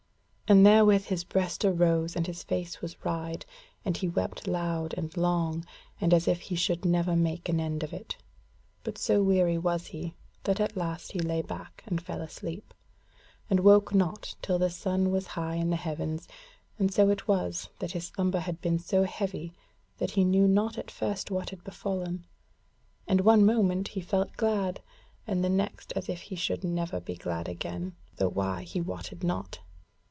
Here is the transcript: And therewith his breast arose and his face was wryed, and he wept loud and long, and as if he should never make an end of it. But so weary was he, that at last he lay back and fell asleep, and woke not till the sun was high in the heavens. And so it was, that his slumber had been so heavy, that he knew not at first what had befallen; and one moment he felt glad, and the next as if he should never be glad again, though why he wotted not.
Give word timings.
And 0.47 0.65
therewith 0.65 1.05
his 1.05 1.23
breast 1.23 1.63
arose 1.63 2.13
and 2.17 2.27
his 2.27 2.43
face 2.43 2.81
was 2.81 2.97
wryed, 3.05 3.45
and 3.85 3.95
he 3.95 4.09
wept 4.09 4.47
loud 4.49 4.93
and 4.97 5.15
long, 5.15 5.63
and 6.01 6.13
as 6.13 6.27
if 6.27 6.41
he 6.41 6.55
should 6.55 6.83
never 6.83 7.15
make 7.15 7.47
an 7.47 7.61
end 7.61 7.83
of 7.83 7.93
it. 7.93 8.17
But 8.83 8.97
so 8.97 9.23
weary 9.23 9.57
was 9.57 9.87
he, 9.87 10.13
that 10.43 10.59
at 10.59 10.75
last 10.75 11.13
he 11.13 11.19
lay 11.19 11.41
back 11.41 11.85
and 11.87 12.01
fell 12.01 12.19
asleep, 12.21 12.73
and 13.49 13.61
woke 13.61 13.95
not 13.95 14.35
till 14.41 14.59
the 14.59 14.69
sun 14.69 15.09
was 15.09 15.25
high 15.39 15.55
in 15.55 15.69
the 15.69 15.77
heavens. 15.77 16.27
And 16.77 16.93
so 16.93 17.09
it 17.09 17.29
was, 17.29 17.69
that 17.79 17.93
his 17.93 18.07
slumber 18.07 18.39
had 18.41 18.59
been 18.59 18.77
so 18.77 19.03
heavy, 19.03 19.53
that 19.99 20.11
he 20.11 20.25
knew 20.25 20.49
not 20.49 20.77
at 20.77 20.91
first 20.91 21.31
what 21.31 21.51
had 21.51 21.63
befallen; 21.63 22.25
and 23.07 23.21
one 23.21 23.45
moment 23.45 23.87
he 23.87 24.01
felt 24.01 24.35
glad, 24.35 24.81
and 25.25 25.45
the 25.45 25.49
next 25.49 25.93
as 25.95 26.09
if 26.09 26.23
he 26.23 26.35
should 26.35 26.65
never 26.65 26.99
be 26.99 27.15
glad 27.15 27.47
again, 27.47 27.95
though 28.17 28.27
why 28.27 28.63
he 28.63 28.81
wotted 28.81 29.23
not. 29.23 29.59